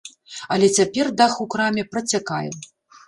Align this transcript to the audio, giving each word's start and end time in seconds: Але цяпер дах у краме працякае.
Але 0.53 0.69
цяпер 0.77 1.11
дах 1.21 1.37
у 1.45 1.47
краме 1.57 1.83
працякае. 1.93 2.47